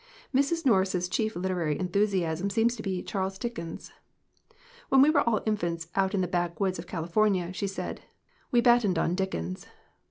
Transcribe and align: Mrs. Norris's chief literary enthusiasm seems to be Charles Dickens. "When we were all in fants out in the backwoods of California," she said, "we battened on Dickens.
Mrs. 0.33 0.65
Norris's 0.65 1.07
chief 1.07 1.35
literary 1.35 1.77
enthusiasm 1.79 2.49
seems 2.49 2.75
to 2.75 2.81
be 2.81 3.03
Charles 3.03 3.37
Dickens. 3.37 3.91
"When 4.89 5.03
we 5.03 5.11
were 5.11 5.21
all 5.29 5.43
in 5.45 5.55
fants 5.57 5.89
out 5.95 6.15
in 6.15 6.21
the 6.21 6.27
backwoods 6.27 6.79
of 6.79 6.87
California," 6.87 7.53
she 7.53 7.67
said, 7.67 8.01
"we 8.51 8.61
battened 8.61 8.97
on 8.97 9.13
Dickens. 9.13 9.67